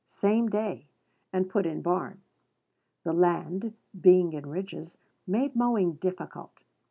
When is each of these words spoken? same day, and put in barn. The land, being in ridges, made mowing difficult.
same 0.07 0.49
day, 0.49 0.87
and 1.31 1.47
put 1.47 1.63
in 1.63 1.79
barn. 1.79 2.23
The 3.03 3.13
land, 3.13 3.75
being 4.01 4.33
in 4.33 4.47
ridges, 4.47 4.97
made 5.27 5.55
mowing 5.55 5.93
difficult. 5.97 6.63